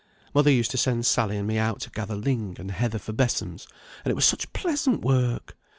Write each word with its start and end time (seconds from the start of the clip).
Mother 0.33 0.49
used 0.49 0.71
to 0.71 0.79
send 0.79 1.05
Sally 1.05 1.37
and 1.37 1.47
me 1.47 1.59
out 1.59 1.81
to 1.81 1.91
gather 1.91 2.15
ling 2.15 2.55
and 2.59 2.71
heather 2.71 2.97
for 2.97 3.13
besoms, 3.13 3.67
and 4.03 4.09
it 4.11 4.15
was 4.15 4.25
such 4.25 4.51
pleasant 4.51 5.01
work! 5.01 5.55